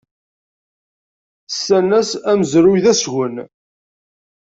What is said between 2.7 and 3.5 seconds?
d asgen.